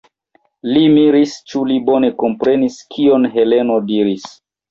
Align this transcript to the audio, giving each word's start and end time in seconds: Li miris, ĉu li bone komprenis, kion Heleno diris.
Li 0.75 0.81
miris, 0.93 1.33
ĉu 1.51 1.61
li 1.71 1.77
bone 1.91 2.09
komprenis, 2.23 2.79
kion 2.95 3.31
Heleno 3.37 3.77
diris. 3.93 4.27